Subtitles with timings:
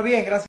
[0.00, 0.48] Bueno, bien, gracias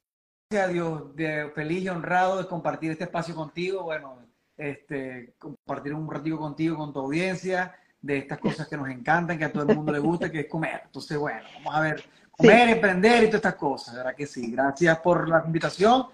[0.54, 3.84] a Dios, de, feliz y honrado de compartir este espacio contigo.
[3.84, 4.17] Bueno,
[4.55, 9.43] este, compartir un ratito contigo, con tu audiencia, de estas cosas que nos encantan, que
[9.43, 10.84] a todo el mundo le gusta, que es comer.
[10.85, 14.53] Entonces, bueno, vamos a ver, comer, emprender y todas estas cosas, ¿verdad que sí?
[14.53, 16.05] Gracias por la invitación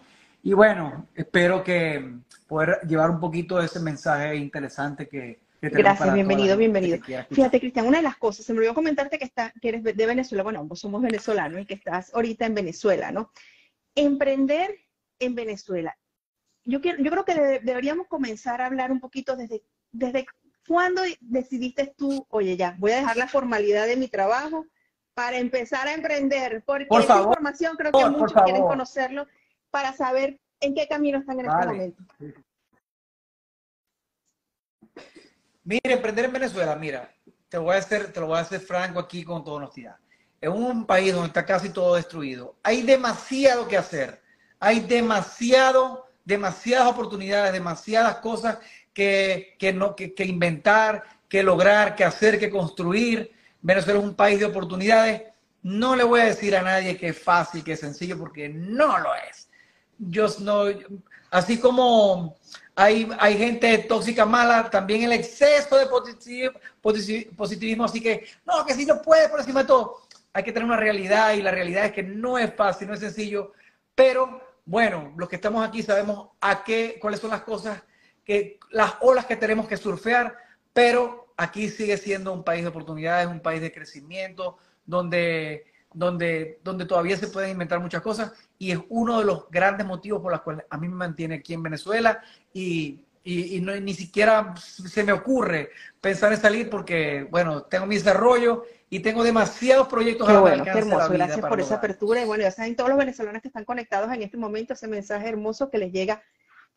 [0.41, 2.15] y bueno, espero que
[2.47, 6.99] poder llevar un poquito de ese mensaje interesante que, Gracias, bienvenido, bienvenido.
[7.31, 10.05] Fíjate, Cristian, una de las cosas, se me olvidó comentarte que, está, que eres de
[10.05, 13.31] Venezuela, bueno, ambos somos venezolanos y que estás ahorita en Venezuela, ¿no?
[13.95, 14.75] Emprender
[15.19, 15.97] en Venezuela.
[16.63, 20.25] Yo, quiero, yo creo que deberíamos comenzar a hablar un poquito desde, desde
[20.67, 24.65] cuándo decidiste tú, oye, ya, voy a dejar la formalidad de mi trabajo
[25.13, 29.25] para empezar a emprender, porque por esa información creo que muchos quieren conocerlo
[29.71, 32.03] para saber en qué camino están en este momento.
[35.67, 37.13] Mira, emprender en Venezuela, mira,
[37.49, 39.97] te, voy a hacer, te lo voy a hacer franco aquí con toda honestidad.
[40.39, 44.23] En un país donde está casi todo destruido, hay demasiado que hacer.
[44.61, 48.59] Hay demasiado, demasiadas oportunidades, demasiadas cosas
[48.93, 53.33] que, no, que, inventar, que lograr, que hacer, que construir.
[53.61, 55.23] Venezuela es un país de oportunidades.
[55.63, 58.99] No le voy a decir a nadie que es fácil, que es sencillo, porque no
[58.99, 59.49] lo es.
[59.97, 60.63] Yo no,
[61.29, 62.37] así como
[62.79, 65.87] hay, gente tóxica mala, también el exceso de
[67.35, 70.01] positivismo, así que, no, que si no puede por encima de todo.
[70.31, 72.99] Hay que tener una realidad y la realidad es que no es fácil, no es
[72.99, 73.53] sencillo,
[73.95, 77.81] pero bueno, los que estamos aquí sabemos a qué, cuáles son las cosas,
[78.23, 80.37] que, las olas que tenemos que surfear,
[80.71, 85.65] pero aquí sigue siendo un país de oportunidades, un país de crecimiento, donde,
[85.97, 90.21] donde, donde todavía se pueden inventar muchas cosas y es uno de los grandes motivos
[90.21, 92.21] por los cuales a mí me mantiene aquí en Venezuela
[92.53, 97.95] y, y, no, ni siquiera se me ocurre pensar en salir porque, bueno, tengo mi
[97.95, 100.27] desarrollo y tengo demasiados proyectos.
[100.27, 103.41] Qué bueno, qué hermoso, gracias por esa apertura y bueno, ya saben todos los venezolanos
[103.41, 106.21] que están conectados en este momento, ese mensaje hermoso que les llega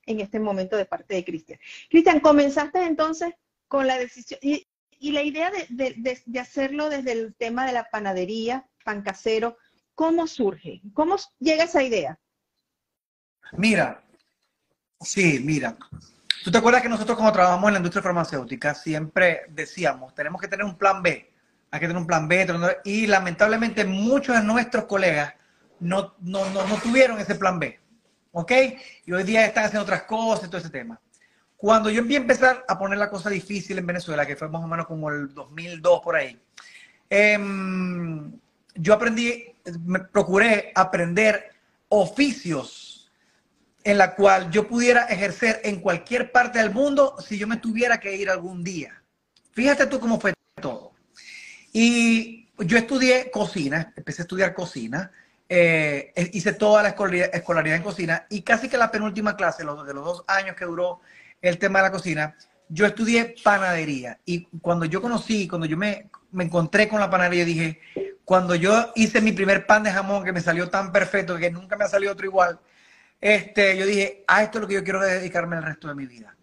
[0.06, 1.60] en este momento de parte de Cristian.
[1.90, 3.34] Cristian, comenzaste entonces
[3.68, 4.66] con la decisión y,
[4.98, 9.56] y la idea de, de, de hacerlo desde el tema de la panadería, pan casero,
[10.00, 10.80] ¿Cómo surge?
[10.94, 12.18] ¿Cómo llega esa idea?
[13.52, 14.02] Mira,
[14.98, 15.76] sí, mira.
[16.42, 20.48] ¿Tú te acuerdas que nosotros cuando trabajamos en la industria farmacéutica siempre decíamos, tenemos que
[20.48, 21.30] tener un plan B,
[21.70, 22.46] hay que tener un plan B,
[22.82, 25.34] y lamentablemente muchos de nuestros colegas
[25.80, 27.78] no, no, no, tuvieron ese plan B,
[28.32, 28.52] ¿ok?
[29.04, 30.98] Y hoy día están haciendo otras cosas y todo ese tema.
[31.58, 34.86] Cuando yo empecé a poner la cosa difícil en Venezuela, que fue más o menos
[34.86, 36.40] como el 2002 por ahí,
[37.10, 37.38] eh,
[38.74, 39.54] yo aprendí,
[39.84, 41.50] me procuré aprender
[41.88, 43.10] oficios
[43.82, 47.98] en la cual yo pudiera ejercer en cualquier parte del mundo si yo me tuviera
[47.98, 49.02] que ir algún día.
[49.52, 50.92] Fíjate tú cómo fue todo.
[51.72, 55.10] Y yo estudié cocina, empecé a estudiar cocina,
[55.48, 59.94] eh, hice toda la escolaridad en cocina y casi que la penúltima clase, los, de
[59.94, 61.00] los dos años que duró
[61.40, 62.36] el tema de la cocina,
[62.68, 64.20] yo estudié panadería.
[64.24, 67.80] Y cuando yo conocí, cuando yo me, me encontré con la panadería, dije,
[68.24, 71.76] cuando yo hice mi primer pan de jamón que me salió tan perfecto que nunca
[71.76, 72.60] me ha salido otro igual,
[73.20, 76.06] este, yo dije, a esto es lo que yo quiero dedicarme el resto de mi
[76.06, 76.34] vida.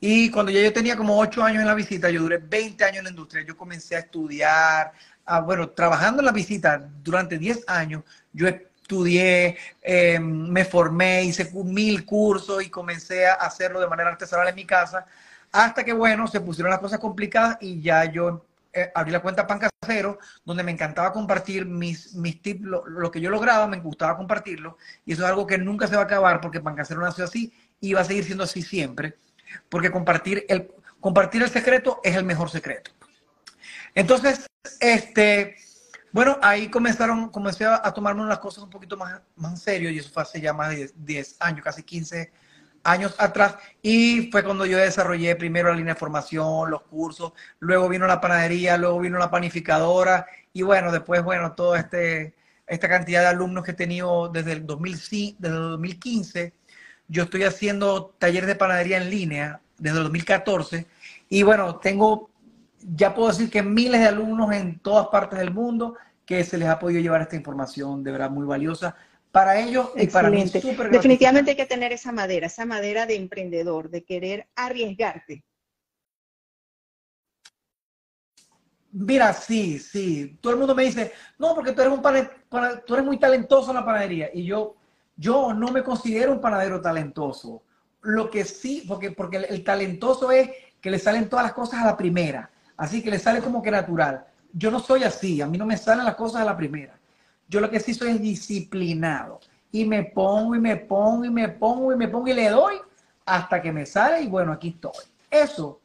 [0.00, 2.98] Y cuando ya yo tenía como ocho años en la visita, yo duré 20 años
[2.98, 4.92] en la industria, yo comencé a estudiar,
[5.44, 8.02] bueno, trabajando en la visita durante 10 años,
[8.32, 14.48] yo estudié, em, me formé, hice mil cursos y comencé a hacerlo de manera artesanal
[14.48, 15.06] en mi casa,
[15.52, 19.46] hasta que, bueno, se pusieron las cosas complicadas y ya yo eh, abrí la cuenta
[19.46, 24.16] Pan Casero, donde me encantaba compartir mis, mis tips, lo, que yo lograba, me gustaba
[24.16, 27.24] compartirlo, y eso es algo que nunca se va a acabar porque Pan Casero nació
[27.24, 29.16] así y va a seguir siendo así siempre,
[29.68, 32.92] porque compartir el, compartir el secreto es el mejor secreto.
[33.94, 34.46] Entonces,
[34.78, 35.56] este,
[36.12, 39.98] bueno, ahí comenzaron, comencé a, tomarme unas cosas un poquito más, más en serio, y
[39.98, 42.30] eso fue hace ya más de 10 años, casi 15
[42.82, 47.88] años atrás y fue cuando yo desarrollé primero la línea de formación, los cursos, luego
[47.88, 52.34] vino la panadería, luego vino la panificadora y bueno, después, bueno, toda este,
[52.66, 56.52] esta cantidad de alumnos que he tenido desde el, 2005, desde el 2015.
[57.08, 60.86] Yo estoy haciendo talleres de panadería en línea desde el 2014
[61.28, 62.30] y bueno, tengo,
[62.80, 66.68] ya puedo decir que miles de alumnos en todas partes del mundo que se les
[66.68, 68.94] ha podido llevar esta información de verdad muy valiosa
[69.32, 70.44] para ellos y para mí.
[70.90, 75.44] Definitivamente hay que tener esa madera, esa madera de emprendedor, de querer arriesgarte.
[78.92, 80.36] Mira, sí, sí.
[80.40, 82.02] Todo el mundo me dice, no, porque tú eres, un
[82.84, 84.30] tú eres muy talentoso en la panadería.
[84.34, 84.76] Y yo,
[85.16, 87.62] yo no me considero un panadero talentoso.
[88.02, 90.50] Lo que sí, porque, porque el talentoso es
[90.80, 92.50] que le salen todas las cosas a la primera.
[92.76, 94.26] Así que le sale como que natural.
[94.52, 96.99] Yo no soy así, a mí no me salen las cosas a la primera
[97.50, 99.40] Yo lo que sí soy es disciplinado.
[99.72, 102.76] Y me pongo y me pongo y me pongo y me pongo y le doy
[103.26, 105.04] hasta que me sale y bueno, aquí estoy.
[105.30, 105.80] Eso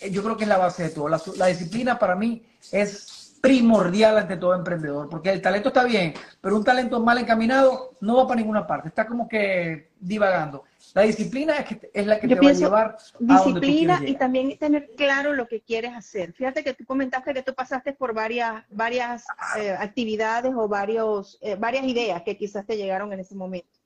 [0.00, 1.08] eh, yo creo que es la base de todo.
[1.08, 3.15] La, la disciplina para mí es
[3.46, 8.16] primordial ante todo emprendedor, porque el talento está bien, pero un talento mal encaminado no
[8.16, 10.64] va para ninguna parte, está como que divagando.
[10.94, 14.56] La disciplina es, que, es la que te va a llevar a Disciplina y también
[14.58, 16.32] tener claro lo que quieres hacer.
[16.32, 19.24] Fíjate que tú comentaste que tú pasaste por varias, varias
[19.58, 23.78] eh, actividades o varios, eh, varias ideas que quizás te llegaron en ese momento.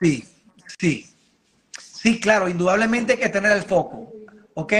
[0.00, 0.24] Sí,
[0.78, 1.06] sí.
[1.78, 4.12] Sí, claro, indudablemente hay que tener el foco,
[4.54, 4.72] ¿ok?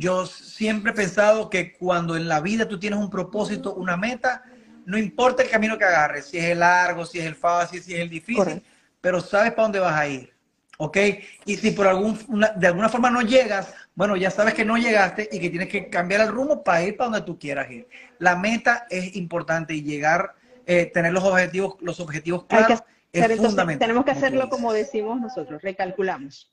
[0.00, 4.42] Yo siempre he pensado que cuando en la vida tú tienes un propósito, una meta,
[4.86, 7.92] no importa el camino que agarres, si es el largo, si es el fácil, si
[7.92, 8.62] es el difícil,
[9.02, 10.32] pero sabes para dónde vas a ir.
[10.78, 10.96] ¿Ok?
[11.44, 12.18] Y si por algún,
[12.56, 15.90] de alguna forma no llegas, bueno, ya sabes que no llegaste y que tienes que
[15.90, 17.86] cambiar el rumbo para ir para donde tú quieras ir.
[18.18, 22.82] La meta es importante y llegar, eh, tener los objetivos, los objetivos claros
[23.12, 23.86] es fundamental.
[23.86, 26.49] Tenemos que hacerlo como decimos nosotros, recalculamos.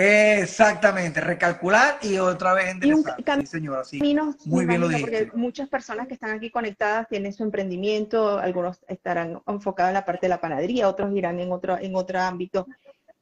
[0.00, 3.16] Exactamente, recalcular y otra vez enderezar.
[3.40, 3.98] Sí, señora, sí.
[4.44, 5.26] Muy bien lo dijiste.
[5.26, 10.04] Porque muchas personas que están aquí conectadas tienen su emprendimiento, algunos estarán enfocados en la
[10.04, 12.68] parte de la panadería, otros irán en otro, en otro ámbito.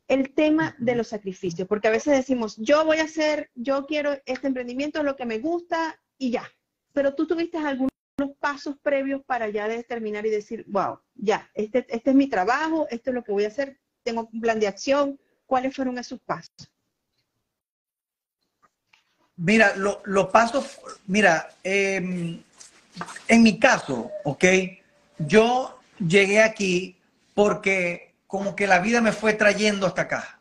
[0.06, 4.12] El tema de los sacrificios, porque a veces decimos, yo voy a hacer, yo quiero
[4.26, 6.44] este emprendimiento, es lo que me gusta y ya.
[6.92, 7.90] Pero tú tuviste algunos
[8.38, 13.10] pasos previos para ya determinar y decir, wow, ya, este, este es mi trabajo, esto
[13.10, 16.70] es lo que voy a hacer, tengo un plan de acción, ¿Cuáles fueron esos pasos?
[19.36, 22.42] Mira, los pasos, mira, em,
[23.28, 24.44] en mi caso, ¿ok?
[25.18, 26.96] Yo llegué aquí
[27.34, 30.40] porque como que la vida me fue trayendo hasta acá.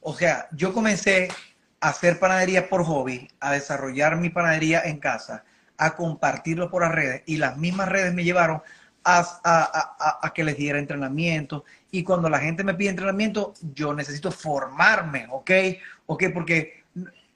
[0.00, 1.28] O sea, yo comencé
[1.80, 5.44] a hacer panadería por hobby, a desarrollar mi panadería en casa,
[5.78, 8.62] a compartirlo por las redes y las mismas redes me llevaron
[9.04, 11.64] a, que les diera entrenamiento.
[11.96, 15.50] Y cuando la gente me pide entrenamiento, yo necesito formarme, ¿ok?
[16.04, 16.24] ¿Ok?
[16.34, 16.84] Porque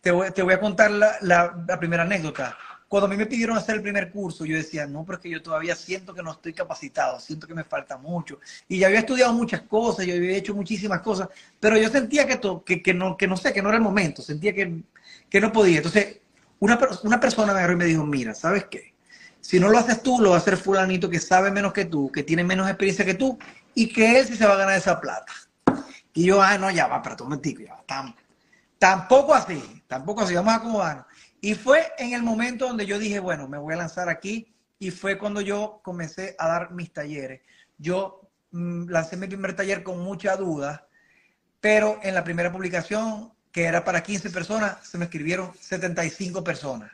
[0.03, 2.59] te voy, te voy a contar la, la, primera anécdota.
[2.87, 5.31] Cuando a mí me pidieron hacer el primer curso, yo decía, no, pero es que
[5.31, 8.39] yo todavía siento que no estoy capacitado, siento que me falta mucho.
[8.69, 12.39] Y ya había estudiado muchas cosas, yo había hecho muchísimas cosas, pero yo sentía que,
[12.67, 14.83] que, que, no, que no sé, que no era el momento, sentía que,
[15.31, 15.79] que no podía.
[15.79, 16.19] Entonces,
[16.59, 18.93] una, una persona me agarró y me dijo, mira, ¿sabes qué?
[19.41, 22.13] Si no lo haces tú, lo va a hacer fulanito que sabe menos que tú,
[22.13, 23.39] que tiene menos experiencia que tú
[23.75, 25.33] y que él sí se va a ganar esa plata.
[26.13, 28.15] Y yo, ah, no, ya va, pero tú me ya va.
[28.79, 31.07] tampoco así, tampoco así, vamos a acomodarnos.
[31.41, 34.91] Y fue en el momento donde yo dije, bueno, me voy a lanzar aquí y
[34.91, 37.41] fue cuando yo comencé a dar mis talleres.
[37.79, 40.87] Yo mm, lancé mi primer taller con mucha duda,
[41.61, 46.91] pero en la primera publicación, que era para 15 personas, se me escribieron 75 personas.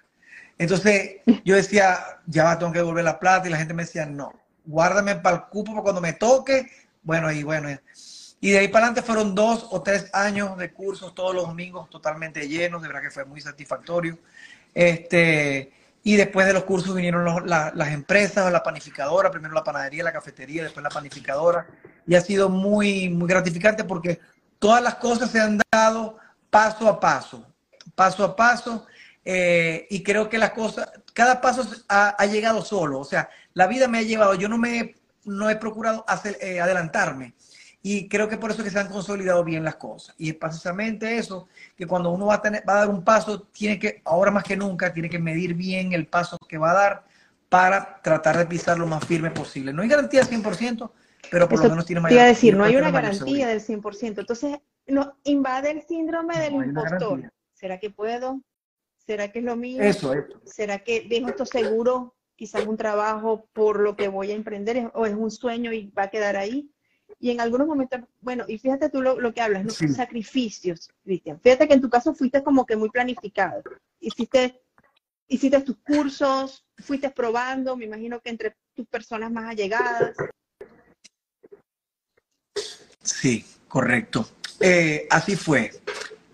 [0.58, 4.06] Entonces yo decía, ya va, tengo que devolver la plata y la gente me decía,
[4.06, 4.32] no,
[4.67, 6.71] guárdame para el cupo para cuando me toque.
[7.03, 7.69] Bueno, y bueno,
[8.41, 11.89] y de ahí para adelante fueron dos o tres años de cursos todos los domingos
[11.89, 14.19] totalmente llenos, de verdad que fue muy satisfactorio.
[14.75, 20.12] Este, y después de los cursos vinieron las empresas, la panificadora, primero la panadería, la
[20.12, 21.67] cafetería, después la panificadora.
[22.07, 24.21] Y ha sido muy, muy gratificante porque
[24.59, 26.19] todas las cosas se han dado
[26.50, 27.45] paso a paso,
[27.95, 28.87] paso a paso.
[29.25, 33.00] Eh, y creo que las cosas, cada paso ha, llegado solo.
[33.00, 34.95] O sea, la vida me ha llevado, yo no me
[35.25, 37.35] no he procurado hacer, eh, adelantarme.
[37.83, 40.15] Y creo que por eso que se han consolidado bien las cosas.
[40.19, 43.43] Y es precisamente eso, que cuando uno va a, tener, va a dar un paso,
[43.45, 46.75] tiene que, ahora más que nunca, tiene que medir bien el paso que va a
[46.75, 47.05] dar
[47.49, 49.73] para tratar de pisar lo más firme posible.
[49.73, 50.91] No hay garantía al 100%,
[51.31, 52.19] pero por lo menos tiene mayor.
[52.19, 54.19] Te decir, no hay una garantía del 100%.
[54.19, 57.33] Entonces, no, invade el síndrome del impostor.
[57.55, 58.43] ¿Será que puedo?
[58.99, 59.81] ¿Será que es lo mío?
[59.81, 60.13] Eso,
[60.45, 62.15] ¿Será que dejo esto seguro?
[62.37, 66.05] Quizás un trabajo por lo que voy a emprender o es un sueño y va
[66.05, 66.71] a quedar ahí.
[67.19, 69.71] Y en algunos momentos, bueno, y fíjate tú lo, que hablas, ¿no?
[69.71, 71.40] Sacrificios, Cristian.
[71.40, 73.62] Fíjate que en tu caso fuiste como que muy planificado.
[74.00, 74.61] Hiciste,
[75.28, 80.14] hiciste tus cursos, fuiste probando, me imagino que entre tus personas más allegadas.
[83.02, 84.28] Sí, correcto.
[84.61, 85.71] Eh, así fue.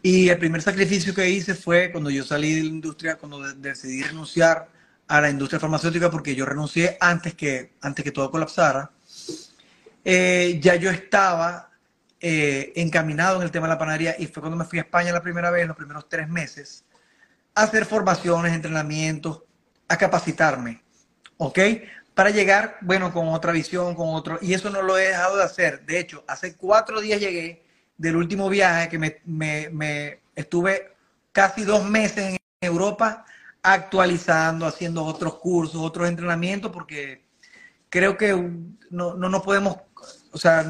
[0.03, 4.03] Y el primer sacrificio que hice fue cuando yo salí de la industria, cuando decidí
[4.03, 4.69] renunciar
[5.13, 8.91] a la industria farmacéutica, porque yo renuncié antes que, antes que todo colapsara.
[10.03, 11.69] Eh, ya yo estaba
[12.19, 15.13] eh, encaminado en el tema de la panadería y fue cuando me fui a España
[15.13, 16.87] la primera vez, los primeros tres meses,
[17.55, 19.43] a hacer formaciones, entrenamientos,
[19.87, 20.83] a capacitarme,
[21.37, 21.59] ¿ok?
[22.15, 25.45] Para llegar, bueno, con otra visión, con otro, y eso no lo he dejado de
[25.45, 25.85] hacer.
[25.85, 27.67] De hecho, hace cuatro días llegué
[27.99, 30.97] del último viaje que me, estuve
[31.33, 33.27] casi dos meses en Europa
[33.63, 37.25] actualizando, haciendo otros cursos, otros entrenamientos, porque
[37.89, 38.33] creo que
[38.91, 39.77] no, no nos podemos,
[40.33, 40.65] o sea,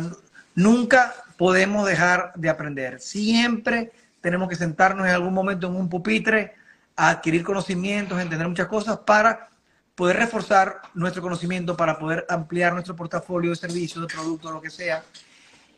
[0.54, 3.00] nunca podemos dejar de aprender.
[3.00, 6.54] Siempre tenemos que sentarnos en algún momento en un pupitre
[6.94, 9.48] a adquirir conocimientos, entender muchas cosas para
[9.94, 14.70] poder reforzar nuestro conocimiento, para poder ampliar nuestro portafolio de servicios, de productos, lo que
[14.70, 15.02] sea.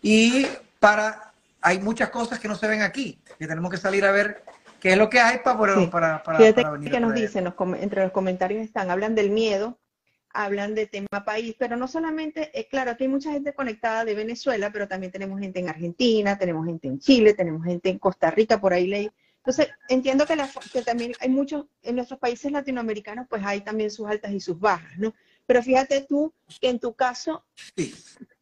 [0.03, 0.47] Y
[0.79, 4.45] para, hay muchas cosas que no se ven aquí, que tenemos que salir a ver
[4.85, 6.39] qué es lo que hay para, poder, para, para,
[6.73, 7.51] venir que nos dicen,
[7.81, 9.81] entre los comentarios están, hablan del miedo,
[10.29, 14.15] hablan de tema país, pero no solamente, eh, claro, aquí hay mucha gente conectada de
[14.15, 18.31] Venezuela, pero también tenemos gente en Argentina, tenemos gente en Chile, tenemos gente en Costa
[18.31, 19.11] Rica, por ahí leí.
[19.39, 20.37] Entonces, entiendo que,
[20.71, 24.61] que también hay muchos, en nuestros países latinoamericanos, pues hay también sus altas y sus
[24.61, 25.15] bajas, ¿no?
[25.47, 27.43] Pero fíjate tú que en tu caso,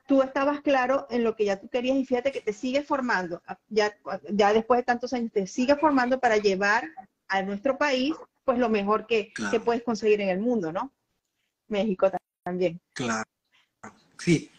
[0.07, 3.43] tú estabas claro en lo que ya tú querías y fíjate que te sigues formando,
[3.69, 3.97] ya,
[4.31, 6.89] ya después de tantos años, te sigues formando para llevar
[7.29, 10.93] a nuestro país, pues lo mejor que, que puedes conseguir en el mundo, ¿no?
[11.69, 12.11] México
[12.45, 12.81] también.
[12.93, 13.25] Claro.
[14.19, 14.51] Sí,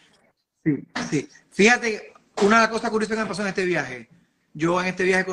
[0.64, 1.28] sí, sí.
[1.50, 4.08] Fíjate, una de las cosas curiosas que me pasó en este viaje,
[4.52, 5.26] yo en este viaje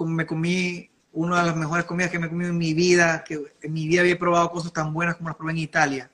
[0.00, 3.42] me comí una de las mejores comidas que me he comido en mi vida, que
[3.62, 6.10] en mi vida había probado cosas tan buenas como las probé en Italia.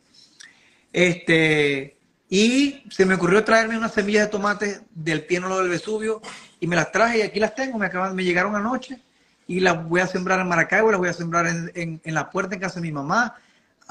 [0.92, 1.97] Este,
[2.28, 6.20] y se me ocurrió traerme unas semillas de tomate del piénolo del Vesubio
[6.60, 9.02] y me las traje y aquí las tengo, me, acaban, me llegaron anoche
[9.46, 12.54] y las voy a sembrar en Maracaibo, las voy a sembrar en, en la puerta
[12.54, 13.36] en casa de mi mamá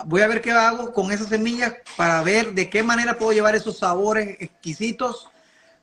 [0.06, 3.56] voy a ver qué hago con esas semillas para ver de qué manera puedo llevar
[3.56, 5.30] esos sabores exquisitos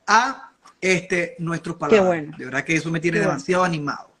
[0.07, 2.37] a este, nuestros paladares.
[2.37, 4.11] De verdad que eso me tiene demasiado animado.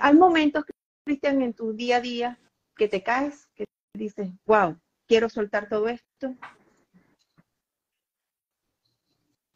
[0.00, 0.64] Hay momentos,
[1.04, 2.38] Cristian, en tu día a día
[2.76, 6.34] que te caes, que dices, wow, quiero soltar todo esto.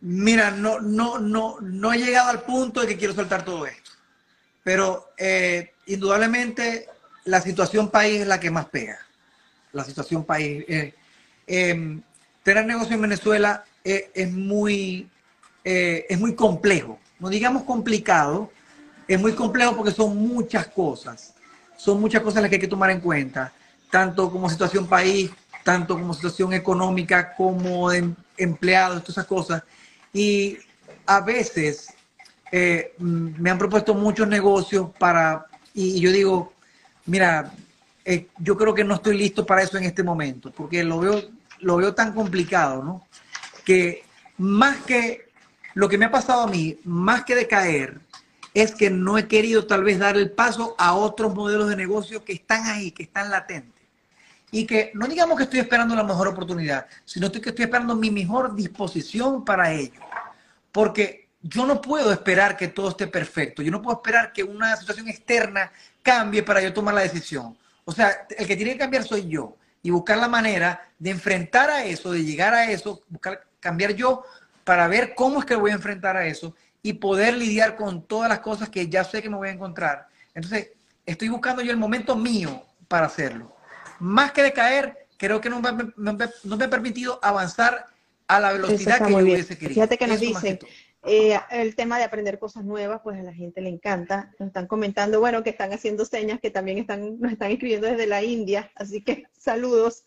[0.00, 3.90] Mira, no, no, no, no he llegado al punto de que quiero soltar todo esto.
[4.62, 6.88] Pero eh, indudablemente
[7.24, 8.98] la situación país es la que más pega
[9.72, 10.64] la situación país.
[10.68, 10.94] Eh,
[11.46, 12.02] em,
[12.42, 15.08] tener negocio en Venezuela eh, es, muy,
[15.62, 18.50] es muy complejo, no digamos complicado,
[19.06, 21.34] es muy complejo porque son muchas cosas,
[21.76, 23.52] son muchas cosas las que hay que tomar en cuenta,
[23.90, 25.30] tanto como situación país,
[25.62, 29.62] tanto como situación económica, como de empleados, todas esas cosas.
[30.16, 30.56] Y
[31.04, 31.92] a veces
[32.98, 35.44] me han propuesto muchos negocios para,
[35.74, 36.54] y yo digo,
[37.04, 37.52] mira,
[38.02, 41.22] eh, yo creo que no estoy listo para eso en este momento, porque lo veo,
[41.60, 43.06] lo veo tan complicado, ¿no?
[43.62, 44.04] Que
[44.38, 45.28] más que
[45.74, 48.00] lo que me ha pasado a mí, más que de caer,
[48.54, 52.24] es que no he querido tal vez dar el paso a otros modelos de negocio
[52.24, 53.75] que están ahí, que están latentes.
[54.50, 58.10] Y que no digamos que estoy esperando la mejor oportunidad, sino que estoy esperando mi
[58.10, 60.00] mejor disposición para ello.
[60.72, 63.62] Porque yo no puedo esperar que todo esté perfecto.
[63.62, 65.70] Yo no puedo esperar que una situación externa
[66.02, 67.56] cambie para yo tomar la decisión.
[67.84, 71.70] O sea, el que tiene que cambiar soy yo y buscar la manera de enfrentar
[71.70, 74.24] a eso, de llegar a eso, buscar cambiar yo
[74.64, 78.28] para ver cómo es que voy a enfrentar a eso y poder lidiar con todas
[78.28, 80.08] las cosas que ya sé que me voy a encontrar.
[80.34, 80.70] Entonces,
[81.04, 83.55] estoy buscando yo el momento mío para hacerlo.
[83.98, 87.86] Más que de caer, creo que no me, no me ha permitido avanzar
[88.28, 89.74] a la velocidad que yo hubiese querido.
[89.74, 90.58] Fíjate que nos dicen,
[91.04, 94.34] eh, el tema de aprender cosas nuevas, pues a la gente le encanta.
[94.38, 98.06] Nos están comentando, bueno, que están haciendo señas, que también están, nos están escribiendo desde
[98.06, 100.04] la India, así que saludos.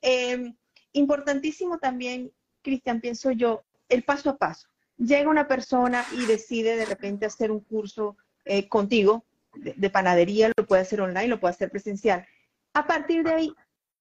[0.00, 0.54] Em,
[0.92, 2.32] importantísimo también,
[2.62, 4.68] Cristian, pienso yo, el paso a paso.
[4.96, 10.66] Llega una persona y decide de repente hacer un curso eh, contigo de, panadería, lo
[10.66, 12.26] puede hacer online, lo puede hacer presencial.
[12.74, 13.54] A partir de ahí,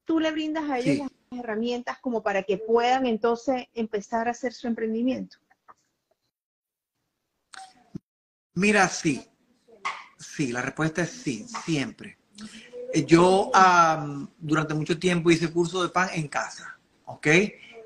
[0.05, 4.53] tú le brindas a ellos las herramientas como para que puedan entonces empezar a hacer
[4.53, 5.37] su emprendimiento.
[8.53, 9.27] Mira, sí.
[10.17, 12.17] Sí, la respuesta es sí, siempre.
[12.93, 13.51] Eh, yo
[14.39, 17.27] durante mucho tiempo hice curso de pan en casa, ¿ok?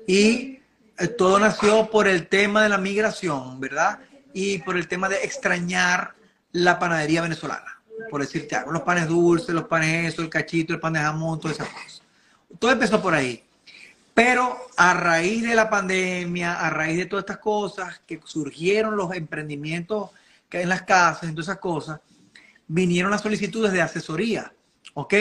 [0.06, 0.60] Y
[0.98, 4.00] eh, todo nació por el tema de la migración, ¿verdad?
[4.32, 6.14] Y por el tema de extrañar
[6.52, 7.81] la panadería venezolana.
[8.10, 11.40] Por decirte algo, los panes dulces, los panes eso, el cachito, el pan de jamón,
[11.40, 12.02] todas esas cosas.
[12.58, 13.42] Todo empezó por ahí.
[14.14, 19.14] Pero a raíz de la pandemia, a raíz de todas estas cosas que surgieron los
[19.14, 20.10] emprendimientos
[20.48, 22.00] que en las casas, en todas esas cosas,
[22.68, 24.52] vinieron las solicitudes de asesoría,
[24.94, 25.14] ¿ok?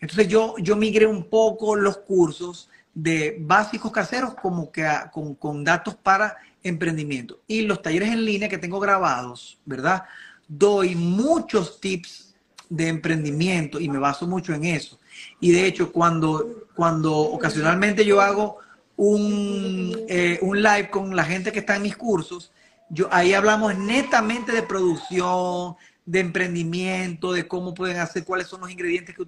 [0.00, 5.62] Entonces yo, yo migré un poco los cursos de básicos caseros como que con, con
[5.62, 7.40] datos para emprendimiento.
[7.46, 10.04] Y los talleres en línea que tengo grabados, ¿verdad?
[10.48, 12.34] Doy muchos tips
[12.68, 14.98] de emprendimiento y me baso mucho en eso.
[15.40, 18.58] Y de hecho, cuando, cuando ocasionalmente yo hago
[18.96, 22.52] un, eh, un live con la gente que está en mis cursos,
[22.90, 25.76] yo, ahí hablamos netamente de producción,
[26.06, 29.26] de emprendimiento, de cómo pueden hacer, cuáles son los ingredientes que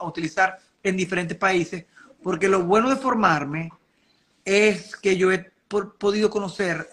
[0.00, 1.86] utilizar en diferentes países,
[2.22, 3.70] porque lo bueno de formarme
[4.44, 5.50] es que yo he
[5.98, 6.86] podido conocer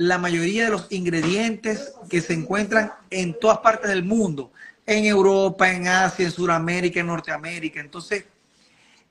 [0.00, 4.50] la mayoría de los ingredientes que se encuentran en todas partes del mundo,
[4.86, 7.80] en Europa, en Asia, en Sudamérica, en Norteamérica.
[7.80, 8.24] Entonces,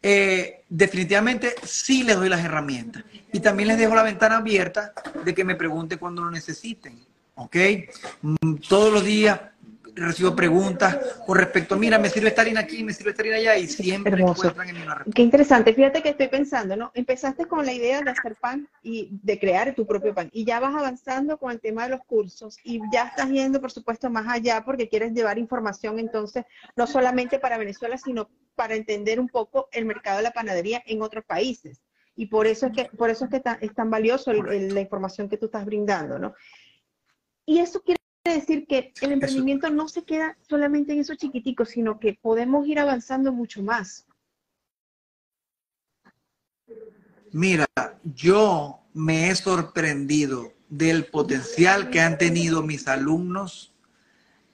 [0.02, 3.04] eh, definitivamente sí les doy las herramientas.
[3.32, 4.92] Y también les dejo la ventana abierta
[5.24, 7.00] de que me pregunte cuando lo necesiten.
[7.36, 7.56] ¿Ok?
[8.24, 9.40] Mm, todos los días
[9.96, 14.22] recibo preguntas con respecto, mira, me sirve estar aquí, me sirve estar allá y siempre
[14.22, 15.12] encuentran en una respuesta.
[15.16, 15.74] Qué interesante.
[15.74, 16.92] Fíjate que estoy pensando, ¿no?
[16.94, 20.60] Empezaste con la idea de hacer pan y de crear tu propio pan y ya
[20.60, 24.28] vas avanzando con el tema de los cursos y ya estás yendo, por supuesto, más
[24.28, 29.70] allá porque quieres llevar información entonces, no solamente para Venezuela, sino para entender un poco
[29.72, 31.82] el mercado de la panadería en otros países.
[32.16, 35.38] Y por eso es que, por eso es, que es tan valioso la información que
[35.38, 36.34] tú estás brindando, ¿no?
[37.46, 38.00] Y eso quiere
[38.34, 42.80] decir que el emprendimiento no se queda solamente en eso chiquitico, sino que podemos ir
[42.80, 44.06] avanzando mucho más.
[47.32, 47.66] Mira,
[48.04, 53.74] yo me he sorprendido del potencial que han tenido mis alumnos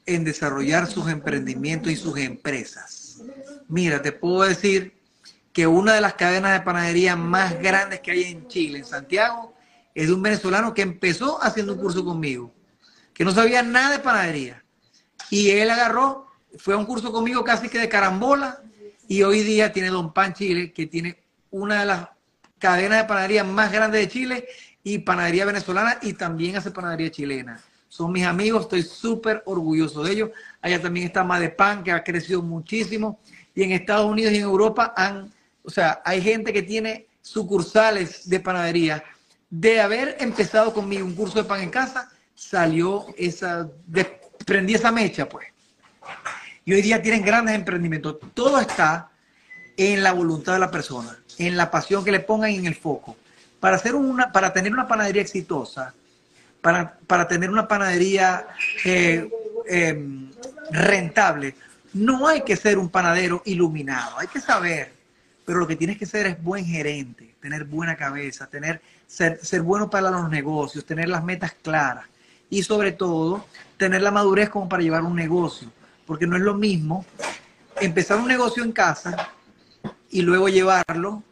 [0.05, 3.23] en desarrollar sus emprendimientos y sus empresas.
[3.67, 4.93] Mira, te puedo decir
[5.53, 9.53] que una de las cadenas de panadería más grandes que hay en Chile, en Santiago,
[9.93, 12.53] es de un venezolano que empezó haciendo un curso conmigo
[13.15, 14.63] que no sabía nada de panadería.
[15.31, 18.61] Y él agarró, fue a un curso conmigo casi que de carambola
[19.07, 22.09] y hoy día tiene Don Pan Chile, que tiene una de las
[22.59, 24.47] cadenas de panadería más grandes de Chile
[24.83, 27.59] y panadería venezolana y también hace panadería chilena.
[27.87, 30.29] Son mis amigos, estoy súper orgulloso de ellos.
[30.61, 33.19] Allá también está Pan, que ha crecido muchísimo.
[33.55, 35.31] Y en Estados Unidos y en Europa han,
[35.63, 39.03] o sea, hay gente que tiene sucursales de panadería.
[39.49, 43.67] De haber empezado conmigo un curso de pan en casa, salió esa,
[44.45, 45.47] prendí esa mecha, pues.
[46.65, 48.17] Y hoy día tienen grandes emprendimientos.
[48.33, 49.09] Todo está
[49.77, 53.15] en la voluntad de la persona, en la pasión que le pongan en el foco.
[53.59, 55.93] Para, hacer una, para tener una panadería exitosa,
[56.61, 58.47] para, para tener una panadería
[58.83, 59.29] eh,
[59.67, 60.31] em,
[60.71, 61.55] rentable,
[61.93, 64.91] no hay que ser un panadero iluminado, hay que saber,
[65.45, 69.61] pero lo que tienes que ser es buen gerente, tener buena cabeza, tener, ser, ser
[69.61, 72.05] bueno para los negocios, tener las metas claras
[72.49, 73.45] y sobre todo
[73.77, 75.71] tener la madurez como para llevar un negocio,
[76.05, 77.05] porque no es lo mismo
[77.81, 79.29] empezar un negocio en casa
[80.09, 81.23] y luego llevarlo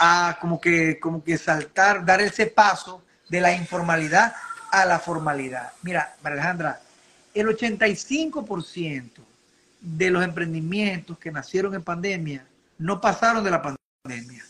[0.00, 4.34] a como que, como que saltar, dar ese paso de la informalidad
[4.70, 5.72] a la formalidad.
[5.82, 6.80] Mira, María Alejandra,
[7.34, 9.10] el 85%
[9.80, 12.46] de los emprendimientos que nacieron en pandemia
[12.78, 14.44] no pasaron de la pandemia.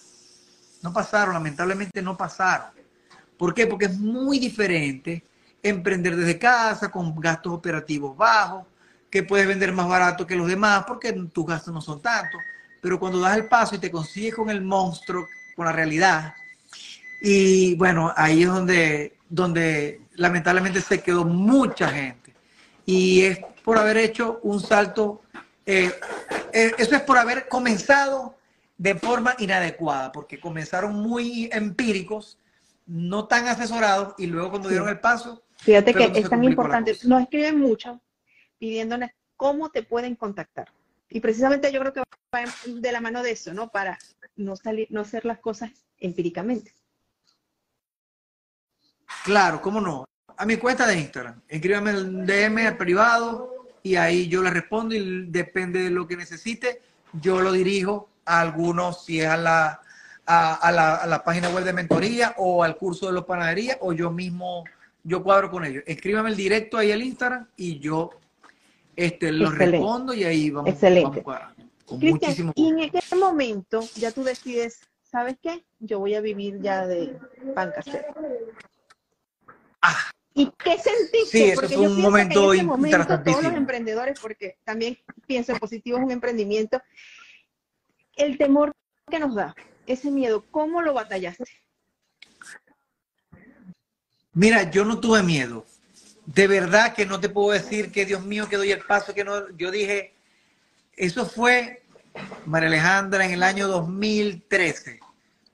[0.83, 2.71] No pasaron, lamentablemente no pasaron.
[3.37, 3.67] ¿Por qué?
[3.67, 5.23] Porque es muy diferente
[5.69, 8.67] emprender desde casa con gastos operativos bajos,
[9.11, 12.41] que puedes vender más barato que los demás porque tus gastos no son tantos,
[12.81, 16.35] pero cuando das el paso y te consigues con el monstruo, con la realidad,
[17.21, 22.35] y bueno, ahí es donde, donde lamentablemente se quedó mucha gente.
[22.85, 25.23] Y es por haber hecho un salto,
[25.65, 25.93] eh,
[26.53, 28.39] eh, eso es por haber comenzado
[28.79, 32.39] de forma inadecuada, porque comenzaron muy empíricos,
[32.87, 36.97] no tan asesorados, y luego cuando dieron el paso, Fíjate que es tan importante.
[37.05, 38.01] Nos escriben mucho
[38.59, 40.73] pidiéndonos cómo te pueden contactar.
[41.09, 43.69] Y precisamente yo creo que va de la mano de eso, ¿no?
[43.69, 43.99] Para
[44.37, 46.73] no, salir, no hacer las cosas empíricamente.
[49.25, 50.05] Claro, cómo no.
[50.37, 51.41] A mi cuenta de Instagram.
[51.49, 56.17] Escríbame el DM al privado y ahí yo le respondo y depende de lo que
[56.17, 59.81] necesite, yo lo dirijo a algunos, si es a la,
[60.27, 63.93] a, la, a la página web de mentoría o al curso de los panadería o
[63.93, 64.65] yo mismo
[65.07, 65.85] yo cuadro con ellos.
[65.87, 68.11] Escríbame el directo ahí al Instagram y yo
[68.97, 71.23] este, lo respondo y ahí vamos, Excelente.
[71.23, 72.53] Con muchísimo...
[72.57, 75.65] Y en qué momento ya tú decides, ¿sabes qué?
[75.79, 77.17] Yo voy a vivir ya de
[77.55, 78.05] pan casero.
[79.81, 80.11] Ah.
[80.35, 81.27] ¿Y qué sentiste?
[81.27, 85.99] Sí, eso es un momento, que momento todos los emprendedores, porque también pienso en positivo
[85.99, 86.83] es un emprendimiento,
[88.17, 88.73] el temor
[89.09, 89.55] que nos da,
[89.87, 91.45] ese miedo, ¿cómo lo batallaste?
[94.37, 95.65] Mira, yo no tuve miedo.
[96.27, 99.25] De verdad que no te puedo decir que Dios mío que doy el paso, que
[99.25, 99.49] no.
[99.57, 100.13] Yo dije,
[100.95, 101.83] eso fue,
[102.45, 105.01] María Alejandra, en el año 2013.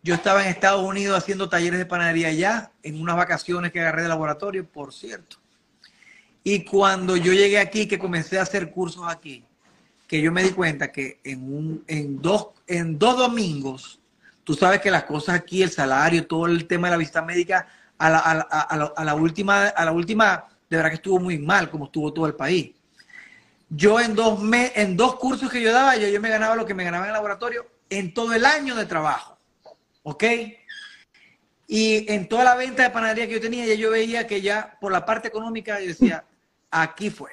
[0.02, 4.02] Yo estaba en Estados Unidos haciendo talleres de panadería allá, en unas vacaciones que agarré
[4.02, 5.36] de laboratorio, por cierto.
[6.42, 9.44] Y cuando yo llegué aquí, que comencé a hacer cursos aquí,
[10.08, 14.00] que yo me di cuenta que en, un, en, dos, en dos domingos,
[14.42, 17.68] tú sabes que las cosas aquí, el salario, todo el tema de la vista médica,
[18.10, 22.26] a la, última, a la última, de verdad que estuvo muy mal, como estuvo todo
[22.26, 22.72] el país.
[23.68, 24.40] Yo en dos,
[24.74, 27.10] en dos cursos que yo daba, yo, yo me ganaba lo que me ganaba en
[27.10, 29.38] el laboratorio en todo el año de trabajo.
[30.02, 30.24] ¿Ok?
[31.68, 34.76] Y en toda la venta de panadería que yo tenía, ya yo veía que ya
[34.80, 36.24] por la parte económica, yo decía,
[36.70, 37.30] aquí fue.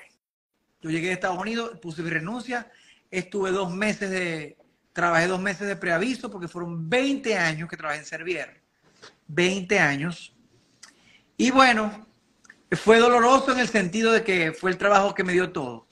[0.81, 2.71] Yo llegué a Estados Unidos, puse mi renuncia,
[3.11, 4.55] estuve dos meses de,
[4.93, 8.61] trabajé dos meses de preaviso porque fueron 20 años que trabajé en Servier.
[9.27, 10.35] 20 años.
[11.41, 12.05] Y bueno,
[12.69, 15.87] fue doloroso en el sentido de que fue el trabajo que me dio todo.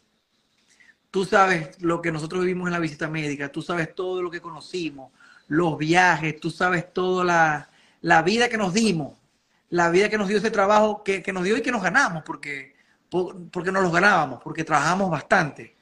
[1.10, 4.42] Tú sabes lo que nosotros vivimos en la visita médica, tú sabes todo lo que
[4.42, 5.14] conocimos,
[5.48, 7.70] los viajes, tú sabes toda la,
[8.02, 9.18] la vida que nos dimos,
[9.70, 12.24] la vida que nos dio ese trabajo que, que nos dio y que nos ganamos,
[12.26, 12.76] porque,
[13.10, 15.78] porque nos los ganábamos, porque trabajamos bastante.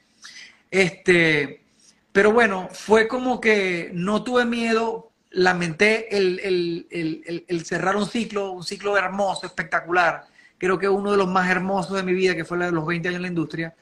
[0.70, 1.66] Este,
[2.12, 8.08] pero bueno, fue como que no tuve miedo, lamenté el, el, el, el, cerrar un
[8.08, 10.26] ciclo, un ciclo hermoso, espectacular.
[10.58, 12.86] Creo que uno de los más hermosos de mi vida, que fue la de los
[12.86, 13.76] 20 años en la industria.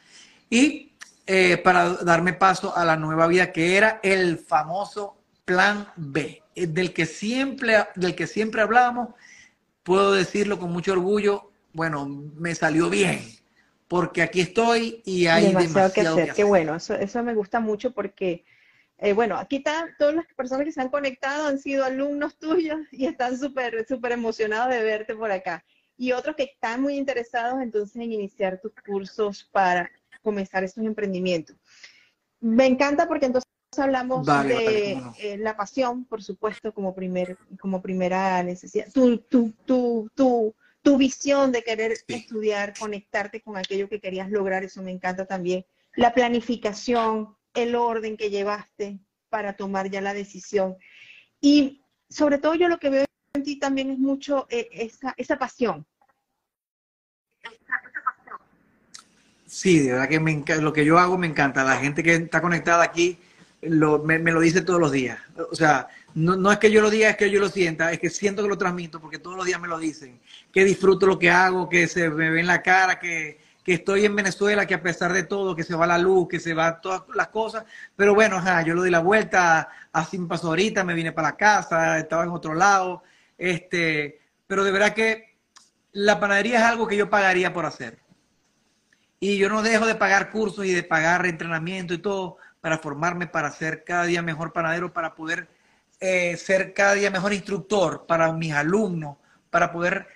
[0.49, 0.93] Y
[1.25, 6.67] eh, para darme paso a la nueva vida, que era el famoso plan B, eh,
[6.67, 9.09] del que siempre, del que siempre hablábamos,
[9.83, 13.21] puedo decirlo con mucho orgullo, bueno, me salió bien,
[13.87, 16.33] porque aquí estoy y hay demasiado, que, hacer.
[16.33, 18.43] Qué bueno, eso, eso me gusta mucho porque,
[19.03, 22.79] eh, bueno, aquí están todas las personas que se han conectado, han sido alumnos tuyos
[22.89, 25.65] y están súper, súper emocionados de verte por acá.
[25.97, 31.57] Y otros que están muy interesados entonces en iniciar tus cursos para comenzar estos emprendimientos.
[32.39, 38.41] Me encanta porque entonces hablamos de eh, la pasión, por supuesto, como, primer, como primera
[38.41, 38.89] necesidad.
[38.93, 44.63] Tu, tu, tu, tu, tu visión de querer estudiar, conectarte con aquello que querías lograr,
[44.63, 45.65] eso me encanta también.
[45.95, 50.75] La planificación, el orden que llevaste para tomar ya la decisión.
[51.41, 55.37] Y sobre todo yo lo que veo en ti también es mucho eh, esa, esa
[55.37, 55.85] pasión.
[59.45, 61.63] Sí, de verdad que me lo que yo hago me encanta.
[61.63, 63.19] La gente que está conectada aquí
[63.61, 65.19] me, lo dice todos los días.
[65.51, 68.09] O sea, no, es que yo lo diga, es que yo lo sienta, es que
[68.09, 70.19] siento que lo transmito porque todos los días me lo dicen.
[70.51, 74.15] Que disfruto lo que hago, que se me ve en la cara, que, estoy en
[74.15, 77.03] Venezuela, que a pesar de todo, que se va la luz, que se va todas
[77.15, 77.63] las cosas.
[77.95, 81.29] Pero bueno, ajá, yo lo di la vuelta, así me pasó ahorita, me vine para
[81.29, 83.03] la casa, estaba en otro lado.
[83.37, 85.37] Este, pero de verdad que
[85.93, 87.99] la panadería es algo que yo pagaría por hacer.
[89.19, 93.27] Y yo no dejo de pagar cursos y de pagar entrenamiento y todo para formarme,
[93.27, 95.47] para ser cada día mejor panadero, para poder
[95.99, 99.15] eh, ser cada día mejor instructor para mis alumnos,
[99.49, 100.07] para poder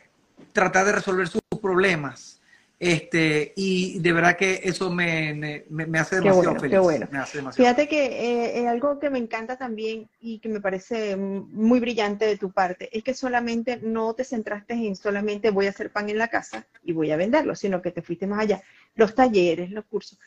[0.52, 2.37] tratar de resolver sus problemas.
[2.80, 6.76] Este, y de verdad que eso me, me, hace demasiado feliz.
[6.76, 7.08] Qué bueno.
[7.52, 12.26] Fíjate que eh, es algo que me encanta también y que me parece muy brillante
[12.26, 16.10] de tu parte, es que solamente no te centraste en solamente voy a hacer pan
[16.12, 18.62] en la casa y voy a venderlo, sino que te fuiste más allá.
[18.94, 20.20] Los talleres, los cursos.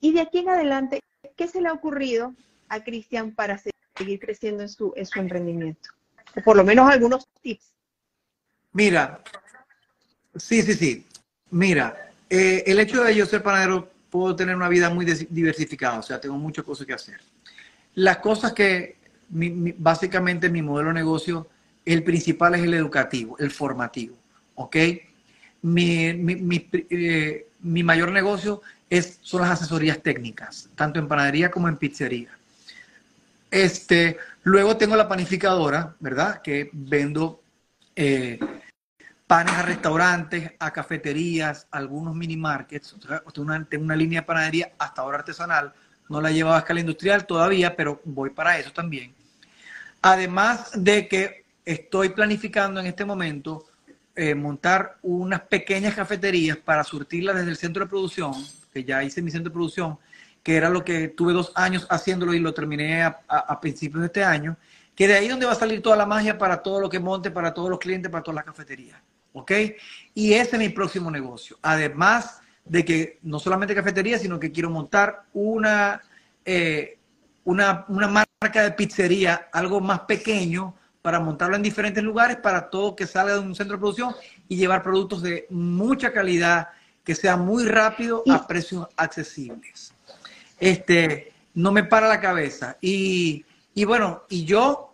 [0.00, 1.00] Y de aquí en adelante,
[1.36, 2.34] ¿qué se le ha ocurrido
[2.70, 3.60] a Cristian para
[3.98, 5.90] seguir creciendo en su, en su emprendimiento?
[6.34, 7.74] O por lo menos algunos tips.
[8.72, 9.22] Mira,
[10.36, 11.06] sí, sí, sí.
[11.50, 16.02] Mira, eh, el hecho de yo ser panadero, puedo tener una vida muy diversificada, o
[16.02, 17.20] sea, tengo muchas cosas que hacer.
[17.94, 18.96] Las cosas que,
[19.28, 21.48] básicamente mi modelo de negocio,
[21.84, 24.16] el principal es el educativo, el formativo,
[24.54, 24.76] ¿ok?
[25.62, 28.62] Mi, mi, eh, mi mayor negocio
[29.20, 32.30] son las asesorías técnicas, tanto en panadería como en pizzería.
[33.50, 36.40] Este, luego tengo la panificadora, ¿verdad?
[36.42, 37.42] Que vendo
[37.96, 38.38] eh,
[39.30, 42.96] panes a restaurantes, a cafeterías, algunos mini markets.
[43.32, 45.72] tengo, una, línea de panadería hasta ahora artesanal.
[46.08, 49.14] No la he llevado a escala industrial todavía, pero voy para eso también.
[50.02, 53.66] Además de que estoy planificando en este momento
[54.16, 58.32] eh, montar unas pequeñas cafeterías para surtirlas desde el centro de producción
[58.72, 59.96] que ya hice mi centro de producción,
[60.42, 64.24] que era lo que tuve dos años haciéndolo y lo terminé a, principios de este
[64.24, 64.56] año,
[64.96, 67.30] que de ahí donde va a salir toda la magia para todo lo que monte,
[67.30, 69.00] para todos los clientes, para todas las cafeterías.
[69.32, 69.52] ¿Ok?
[70.14, 71.58] Y ese es mi próximo negocio.
[71.62, 76.00] Además de que no solamente cafetería, sino que quiero montar una,
[76.44, 76.98] eh,
[77.44, 82.94] una, una marca de pizzería, algo más pequeño, para montarlo en diferentes lugares, para todo
[82.94, 84.14] que salga de un centro de producción
[84.48, 86.68] y llevar productos de mucha calidad,
[87.04, 89.94] que sea muy rápido a precios accesibles.
[90.58, 92.76] Este, no me para la cabeza.
[92.80, 93.44] Y,
[93.86, 94.89] bueno, y yo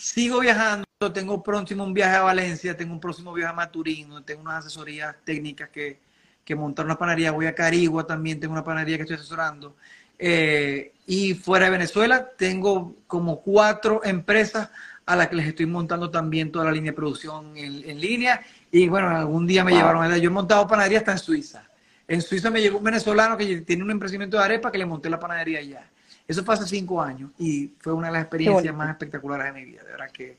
[0.00, 4.40] sigo viajando, tengo próximo un viaje a Valencia, tengo un próximo viaje a Maturín, tengo
[4.40, 5.98] unas asesorías técnicas que,
[6.44, 9.76] que montar una panadería, voy a Carigua también, tengo una panadería que estoy asesorando.
[10.18, 14.70] Eh, y fuera de Venezuela tengo como cuatro empresas
[15.06, 18.42] a las que les estoy montando también toda la línea de producción en, en línea
[18.70, 21.64] y bueno, algún día me llevaron a Yo he montado panadería hasta en Suiza.
[22.06, 25.10] En Suiza me llegó un venezolano que tiene un emprendimiento de arepa que le monté
[25.10, 25.90] la panadería allá.
[26.30, 29.64] Eso fue hace cinco años y fue una de las experiencias más espectaculares de mi
[29.64, 30.38] vida, de verdad que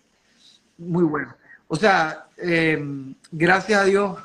[0.77, 1.35] muy bueno.
[1.67, 4.17] O sea, em, gracias a Dios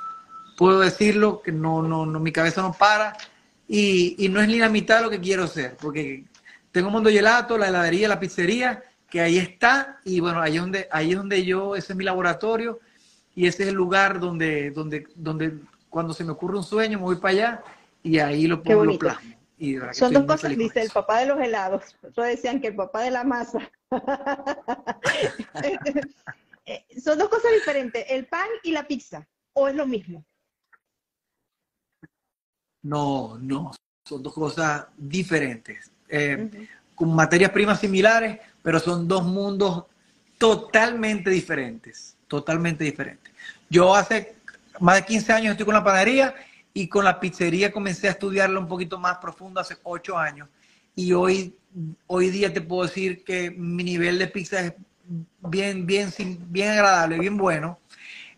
[0.56, 3.16] puedo decirlo, que no, no, no, mi cabeza no para
[3.66, 6.22] y, y no es ni la mitad de lo que quiero ser, porque
[6.70, 10.88] tengo Mundo Gelato, la heladería, la pizzería, que ahí está, y bueno, ahí es donde,
[10.92, 12.78] ahí es donde yo, ese es mi laboratorio,
[13.34, 15.58] y ese es el lugar donde, donde, donde
[15.90, 17.62] cuando se me ocurre un sueño me voy para allá
[18.04, 19.35] y ahí lo pongo, lo plasmo.
[19.58, 23.02] Y Son dos cosas, dice el papá de los helados, otros decían que el papá
[23.02, 23.58] de la masa.
[26.68, 30.24] Eh, son dos cosas diferentes, el pan y la pizza, o es lo mismo.
[32.82, 33.70] No, no,
[34.04, 35.92] son dos cosas diferentes.
[36.08, 39.84] Eh, con materias primas similares, pero son dos mundos
[40.38, 43.32] totalmente diferentes, totalmente diferentes.
[43.70, 44.34] Yo hace
[44.80, 46.34] más de 15 años estoy con la panadería
[46.76, 50.46] y con la pizzería comencé a estudiarla un poquito más profundo hace 8 años.
[50.94, 51.56] Y hoy,
[52.06, 54.74] hoy día te puedo decir que mi nivel de pizza es
[55.40, 56.12] bien, bien,
[56.50, 57.78] bien agradable, bien bueno.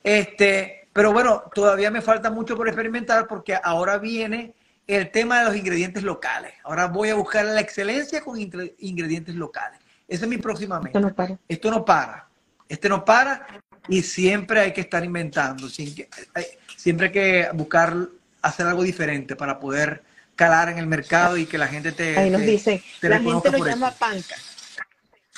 [0.04, 4.54] Este, pero bueno, todavía me falta mucho por experimentar porque ahora viene
[4.86, 6.52] el tema de los ingredientes locales.
[6.62, 9.80] Ahora voy a buscar la excelencia con ingredientes locales.
[10.06, 10.96] Esa es mi próxima meta.
[10.96, 11.38] Esto no para.
[11.48, 12.28] Esto no para.
[12.68, 13.46] Este no para
[13.88, 15.68] y siempre hay que estar inventando.
[15.68, 18.08] Siempre hay que buscar
[18.48, 20.02] hacer algo diferente para poder
[20.36, 22.16] calar en el mercado y que la gente te.
[22.16, 24.36] Ahí nos dice, la gente lo llama panca.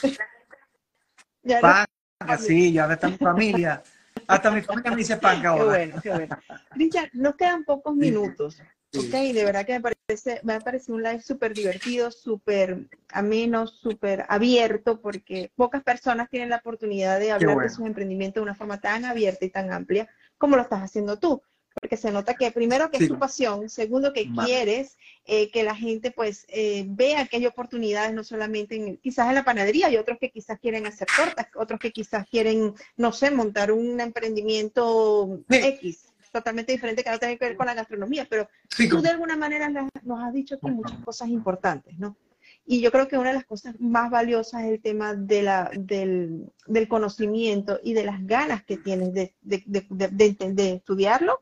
[1.61, 3.83] panca, sí, ya está mi familia.
[4.27, 5.63] Hasta mi familia me dice panca ahora.
[5.63, 6.39] Qué bueno, qué bueno.
[6.73, 8.61] Richard, nos quedan pocos minutos.
[8.97, 14.27] Ok, de verdad que me parece, me parece un live súper divertido, súper ameno, súper
[14.29, 18.81] abierto, porque pocas personas tienen la oportunidad de hablar de sus emprendimientos de una forma
[18.81, 21.41] tan abierta y tan amplia como lo estás haciendo tú.
[21.81, 25.75] Porque se nota que primero que es tu pasión, segundo que quieres eh, que la
[25.75, 29.97] gente pues eh, vea que hay oportunidades no solamente en, quizás en la panadería, hay
[29.97, 35.41] otros que quizás quieren hacer tortas, otros que quizás quieren, no sé, montar un emprendimiento
[35.49, 38.49] X totalmente diferente que no tiene que ver con la gastronomía, pero
[38.89, 42.17] tú de alguna manera nos has dicho que muchas cosas importantes, ¿no?
[42.67, 45.71] Y yo creo que una de las cosas más valiosas es el tema de la,
[45.75, 46.53] del,
[46.89, 51.41] conocimiento y de las ganas que tienes de, de, estudiarlo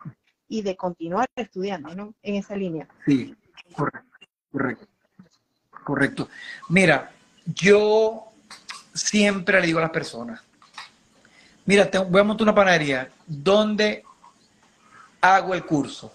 [0.49, 2.15] y de continuar estudiando, ¿no?
[2.23, 2.89] En esa línea.
[3.05, 3.37] Sí,
[3.75, 4.11] correcto,
[4.51, 4.87] correcto.
[5.85, 6.29] Correcto.
[6.69, 7.11] Mira,
[7.47, 8.25] yo
[8.93, 10.43] siempre le digo a las personas,
[11.65, 14.05] mira, voy a montar una panadería donde
[15.21, 16.13] hago el curso?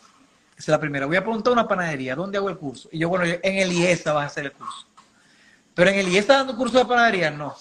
[0.51, 1.05] Esa es la primera.
[1.05, 2.89] Voy a preguntar una panadería, ¿dónde hago el curso?
[2.91, 4.87] Y yo, bueno, en el IESA vas a hacer el curso.
[5.73, 7.55] Pero en el IESA dando curso de panadería, no.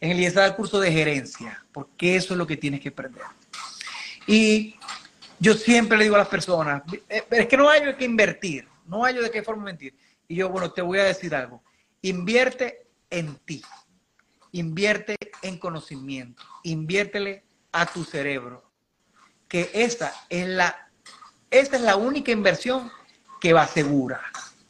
[0.00, 2.88] En el IESA da el curso de gerencia, porque eso es lo que tienes que
[2.88, 3.22] aprender.
[4.26, 4.76] Y
[5.40, 9.04] yo siempre le digo a las personas, eh, es que no hay que invertir, no
[9.04, 9.94] hay de qué forma mentir.
[10.28, 11.62] Y yo, bueno, te voy a decir algo.
[12.02, 13.62] Invierte en ti.
[14.52, 16.42] Invierte en conocimiento.
[16.62, 18.70] Inviértele a tu cerebro
[19.48, 20.88] que esta es la,
[21.50, 22.90] esta es la única inversión
[23.40, 24.20] que va segura,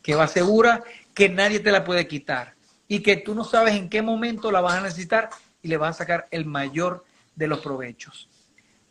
[0.03, 2.55] que va segura, que nadie te la puede quitar
[2.89, 5.29] y que tú no sabes en qué momento la vas a necesitar
[5.61, 7.05] y le vas a sacar el mayor
[7.37, 8.30] de los provechos.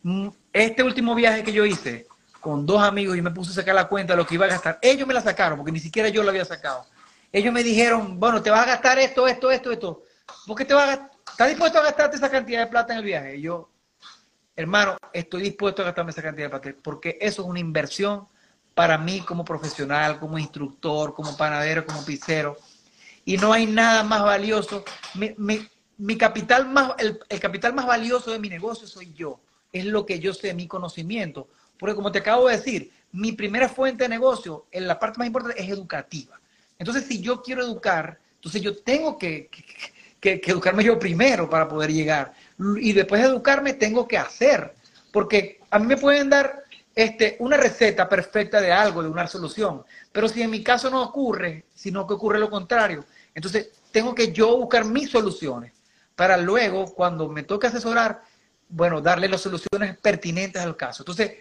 [0.02, 2.06] Mm, este último viaje que yo hice
[2.40, 4.48] con dos amigos y me puse a sacar la cuenta de lo que iba a
[4.48, 6.86] gastar, ellos me la sacaron porque ni siquiera yo la había sacado.
[7.32, 10.04] Ellos me dijeron, bueno, te vas a gastar esto, esto, esto, esto.
[10.46, 11.10] ¿Por qué te vas a
[11.40, 13.40] ¿Estás dispuesto a gastarte esa cantidad de plata en el viaje?
[13.40, 13.70] Yo,
[14.54, 18.28] hermano, estoy dispuesto a gastarme esa cantidad de plata porque eso es una inversión
[18.74, 22.58] para mí como profesional, como instructor, como panadero, como pizzero.
[23.24, 24.84] Y no hay nada más valioso.
[25.14, 29.40] Mi, capital más, el, capital más valioso de mi negocio soy yo.
[29.72, 31.48] Es lo que yo sé, mi conocimiento.
[31.78, 35.26] Porque como te acabo de decir, mi primera fuente de negocio, en la parte más
[35.26, 36.40] importante, es educativa.
[36.78, 39.48] Entonces, si yo quiero educar, entonces yo tengo que
[40.20, 42.32] que, educarme yo primero para poder llegar.
[42.80, 44.74] Y después de educarme tengo que hacer.
[45.10, 49.82] Porque a mí me pueden dar este, una receta perfecta de algo, de una solución.
[50.12, 53.04] Pero si en mi caso no ocurre, sino que ocurre lo contrario,
[53.34, 55.72] entonces tengo que yo buscar mis soluciones
[56.14, 58.22] para luego, cuando me toque asesorar,
[58.70, 61.02] bueno, darle las soluciones pertinentes al caso.
[61.02, 61.32] Entonces,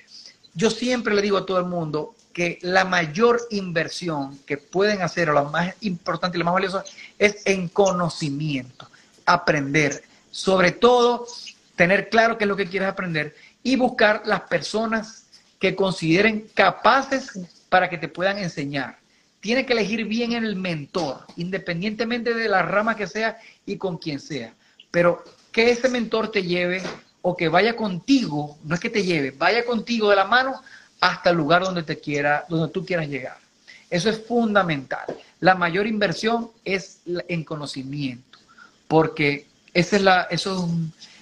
[0.54, 5.30] yo siempre le digo a todo el mundo que la mayor inversión que pueden hacer,
[5.30, 6.84] o la más importante y la más valiosa,
[7.18, 8.90] es en conocimiento,
[9.26, 10.04] aprender.
[10.32, 11.28] Sobre todo,
[11.76, 15.26] tener claro qué es lo que quieres aprender y buscar las personas
[15.60, 17.40] que consideren capaces
[17.70, 18.98] para que te puedan enseñar.
[19.40, 24.20] Tienes que elegir bien el mentor, independientemente de la rama que sea y con quien
[24.20, 24.54] sea.
[24.92, 26.82] Pero que ese mentor te lleve
[27.22, 30.62] o que vaya contigo, no es que te lleve, vaya contigo de la mano
[31.02, 33.38] hasta el lugar donde te quiera, donde tú quieras llegar.
[33.90, 35.06] Eso es fundamental.
[35.40, 38.40] La mayor inversión es en conocimiento,
[38.88, 40.70] porque esa es la, eso,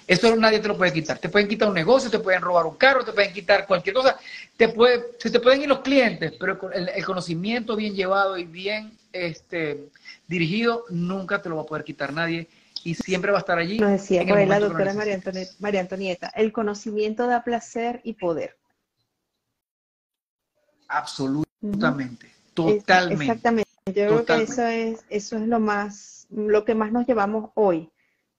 [0.06, 1.18] eso nadie te lo puede quitar.
[1.18, 4.18] Te pueden quitar un negocio, te pueden robar un carro, te pueden quitar cualquier cosa.
[4.56, 8.44] Te puede, se te pueden ir los clientes, pero el, el conocimiento bien llevado y
[8.44, 9.88] bien este,
[10.26, 12.48] dirigido nunca te lo va a poder quitar nadie
[12.88, 13.78] y siempre va a estar allí.
[13.78, 18.56] Nos decía por la doctora María Antonieta, María Antonieta, el conocimiento da placer y poder.
[20.88, 23.24] Absolutamente, totalmente.
[23.24, 23.68] Exactamente.
[23.86, 27.92] Yo creo que eso es, eso es lo más, lo que más nos llevamos hoy.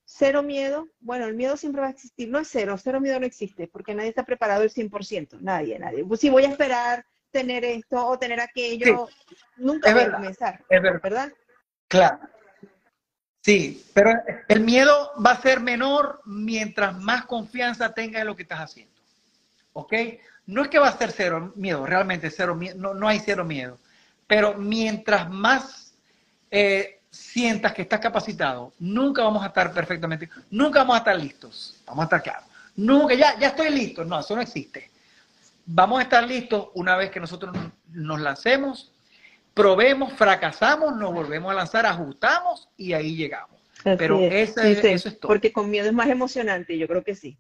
[0.06, 3.28] Cero miedo, bueno, el miedo siempre va a existir, no es cero, cero miedo no
[3.28, 6.04] existe, porque nadie está preparado el 100%, nadie, nadie.
[6.04, 9.08] Pues si voy a esperar tener esto o tener aquello,
[9.58, 11.02] nunca voy a comenzar, es verdad.
[11.04, 11.34] ¿verdad?
[11.88, 12.20] Claro.
[13.42, 14.12] Sí, pero
[14.48, 18.94] el miedo va a ser menor mientras más confianza tengas en lo que estás haciendo.
[19.74, 19.94] ¿Ok?
[20.46, 23.46] No es que va a ser cero miedo, realmente cero miedo, no, no hay cero
[23.46, 23.78] miedo.
[24.28, 25.94] Pero mientras más
[26.52, 31.82] eh, sientas que estás capacitado, nunca vamos a estar perfectamente, nunca vamos a estar listos.
[31.86, 32.46] Vamos a estar claros.
[32.76, 34.04] Nunca, ya, ya estoy listo.
[34.04, 34.90] No, eso no existe.
[35.66, 37.56] Vamos a estar listos una vez que nosotros
[37.92, 38.92] nos lancemos
[39.60, 43.60] probemos, fracasamos, nos volvemos a lanzar, ajustamos y ahí llegamos.
[43.84, 45.28] Pero eso es todo.
[45.28, 47.38] Porque con miedo es más emocionante, yo creo que sí.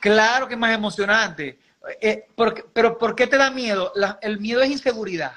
[0.00, 1.58] Claro que es más emocionante.
[2.00, 2.26] Eh,
[2.72, 3.92] pero ¿por qué te da miedo?
[4.22, 5.34] el miedo es inseguridad.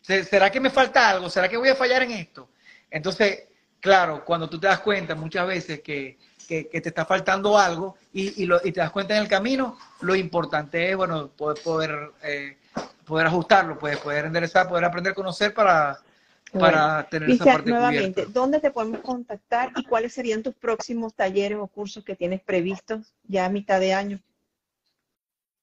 [0.00, 1.28] ¿Será que me falta algo?
[1.28, 2.48] ¿Será que voy a fallar en esto?
[2.90, 3.48] Entonces,
[3.80, 6.16] claro, cuando tú te das cuenta muchas veces que,
[6.48, 11.28] te está faltando algo y, te das cuenta en el camino, lo importante es, bueno,
[11.28, 12.56] poder, poder eh,
[13.12, 15.98] poder ajustarlo, puedes poder enderezar, poder aprender a conocer para,
[16.58, 21.58] para tener esa parte nuevamente, ¿dónde te podemos contactar y cuáles serían tus próximos talleres
[21.60, 24.18] o cursos que tienes previstos ya a mitad de año?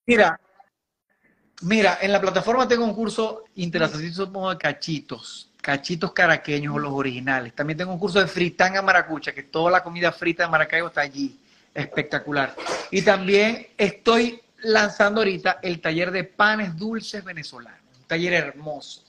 [0.05, 0.39] Mira,
[1.61, 7.55] mira, en la plataforma tengo un curso interesante de cachitos, cachitos caraqueños o los originales.
[7.55, 11.01] También tengo un curso de fritanga maracucha, que toda la comida frita de Maracaibo está
[11.01, 11.39] allí.
[11.73, 12.55] Espectacular.
[12.91, 19.03] Y también estoy lanzando ahorita el taller de panes dulces venezolanos, un taller hermoso,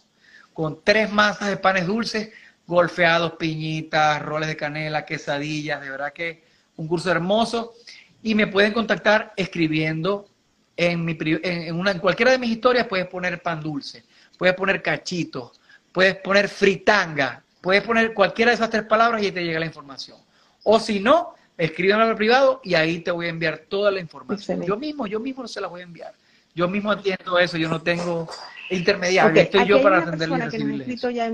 [0.53, 2.31] con tres masas de panes dulces,
[2.67, 6.45] golfeados, piñitas, roles de canela, quesadillas, de verdad que
[6.77, 7.75] un curso hermoso.
[8.23, 10.29] Y me pueden contactar escribiendo
[10.77, 14.05] en, mi, en, una, en cualquiera de mis historias, puedes poner pan dulce,
[14.39, 15.61] puedes poner cachitos,
[15.93, 20.19] puedes poner fritanga, puedes poner cualquiera de esas tres palabras y te llega la información.
[20.63, 24.63] O si no, escríbeme al privado y ahí te voy a enviar toda la información.
[24.63, 26.15] Yo mismo, yo mismo se la voy a enviar.
[26.55, 28.29] Yo mismo entiendo eso, yo no tengo
[28.71, 31.33] intermediario, estoy yo para una persona que nos ha escrito ya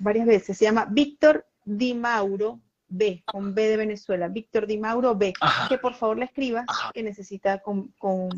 [0.00, 5.14] varias veces, se llama Víctor Di Mauro B, con B de Venezuela, Víctor Di Mauro
[5.14, 5.32] B,
[5.68, 8.28] que por favor le escriba, que necesita con, con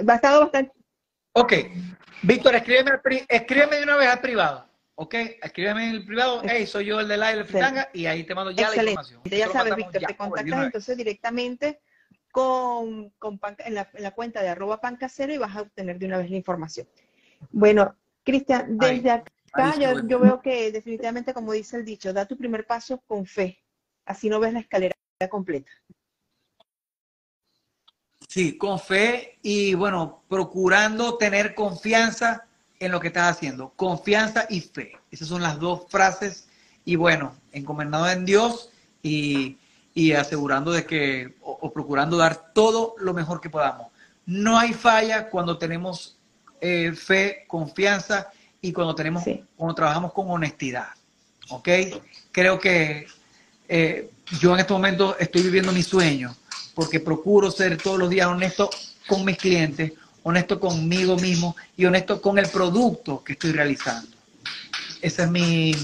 [0.00, 0.72] bastante.
[1.34, 1.52] Ok,
[2.22, 2.92] Víctor, escríbeme,
[3.28, 4.66] escríbeme de una vez al privado.
[4.94, 8.34] Ok, escríbeme en el privado, hey, soy yo el de la Fritanga, y ahí te
[8.34, 9.22] mando ya la información.
[9.24, 11.80] Ya sabes, Víctor, te contactas entonces directamente
[12.30, 16.06] con, con en, la, en, la, cuenta de arroba pancasero y vas a obtener de
[16.06, 16.86] una vez la información.
[17.50, 22.36] Bueno, Cristian, desde acá yo, yo, veo que definitivamente, como dice el dicho, da tu
[22.36, 23.62] primer paso con fe,
[24.04, 24.94] así no ves la escalera
[25.30, 25.70] completa.
[28.28, 32.48] Sí, con fe y bueno, procurando tener confianza
[32.82, 33.72] en lo que estás haciendo.
[33.76, 34.92] Confianza y fe.
[35.10, 36.48] Esas son las dos frases.
[36.84, 38.70] Y bueno, encomendado en Dios
[39.02, 39.58] y,
[40.18, 43.88] asegurando de que, o, procurando dar todo lo mejor que podamos.
[44.26, 46.18] No hay falla cuando tenemos
[46.60, 49.24] eh, fe, confianza y cuando tenemos,
[49.56, 50.88] cuando trabajamos con honestidad.
[51.50, 51.68] ¿Ok?
[52.32, 53.06] Creo que
[53.68, 56.34] eh, yo en este momento estoy viviendo mi sueño
[56.74, 58.70] porque procuro ser todos los días honesto
[59.06, 59.92] con mis clientes,
[60.22, 64.08] honesto conmigo mismo y honesto con el producto que estoy realizando.
[65.00, 65.74] Esa es mi,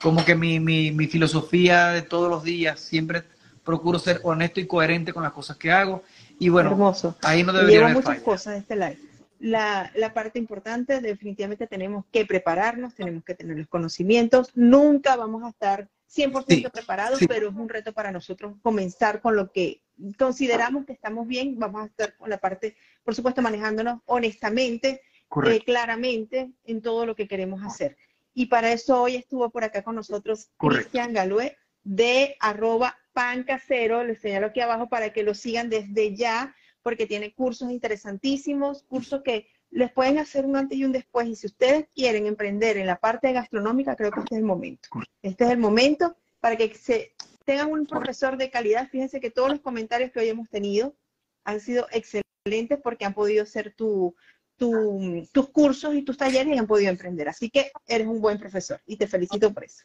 [0.00, 2.80] como que mi, mi, filosofía de todos los días.
[2.80, 3.24] Siempre
[3.64, 6.02] procuro ser honesto y coherente con las cosas que hago.
[6.38, 7.16] Y bueno, Hermoso.
[7.22, 8.98] ahí no debería haber muchas cosas este live.
[9.40, 14.50] La, la, parte importante, definitivamente tenemos que prepararnos, tenemos que tener los conocimientos.
[14.54, 19.50] Nunca vamos a estar 100% preparados, pero es un reto para nosotros comenzar con lo
[19.50, 19.80] que
[20.18, 21.58] consideramos que estamos bien.
[21.58, 25.02] Vamos a estar con la parte por supuesto manejándonos honestamente,
[25.46, 27.96] eh, claramente en todo lo que queremos hacer.
[28.34, 34.20] Y para eso hoy estuvo por acá con nosotros Cristian Galué de arroba pancasero, les
[34.20, 39.48] señalo aquí abajo para que lo sigan desde ya, porque tiene cursos interesantísimos, cursos que
[39.70, 41.28] les pueden hacer un antes y un después.
[41.28, 44.88] Y si ustedes quieren emprender en la parte gastronómica, creo que este es el momento.
[45.22, 47.14] Este es el momento para que se
[47.50, 48.88] tengan un profesor de calidad.
[48.88, 50.94] Fíjense que todos los comentarios que hoy hemos tenido
[51.42, 54.14] han sido excelentes porque han podido ser tu,
[54.56, 57.28] tus cursos y tus talleres y han podido emprender.
[57.28, 59.82] Así que eres un buen profesor y te felicito por eso.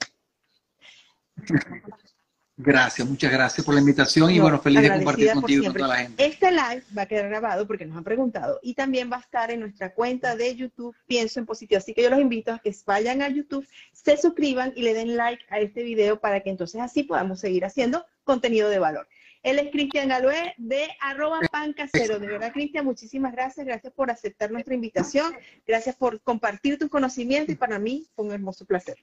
[2.57, 5.97] Gracias, muchas gracias por la invitación y bueno, feliz de compartir contigo con toda la
[5.97, 6.25] gente.
[6.25, 9.51] Este live va a quedar grabado porque nos han preguntado y también va a estar
[9.51, 11.79] en nuestra cuenta de YouTube, Pienso en Positivo.
[11.79, 15.17] Así que yo los invito a que vayan a YouTube, se suscriban y le den
[15.17, 19.05] like a este video para que entonces así podamos seguir haciendo contenido de valor.
[19.43, 22.19] Él es Cristian Galoé de arroba pancasero.
[22.19, 23.65] De verdad, Cristian, muchísimas gracias.
[23.65, 25.35] Gracias por aceptar nuestra invitación.
[25.67, 28.95] Gracias por compartir tu conocimiento y para mí fue un hermoso placer.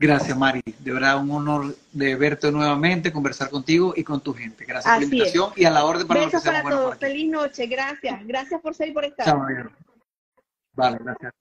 [0.00, 0.62] Gracias, Mari.
[0.78, 4.64] De verdad, un honor de verte nuevamente, conversar contigo y con tu gente.
[4.64, 6.96] Gracias por la invitación y a la orden para Besos para todos.
[6.96, 7.66] Feliz noche.
[7.66, 8.26] Gracias.
[8.26, 9.26] Gracias por seguir por estar.
[9.26, 9.46] Chao,
[10.72, 11.34] Vale, gracias.